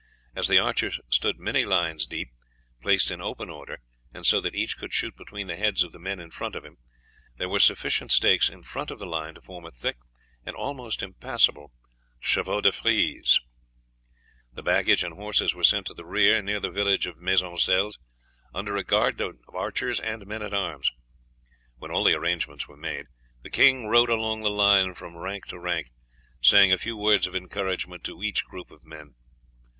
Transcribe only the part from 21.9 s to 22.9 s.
all the arrangements were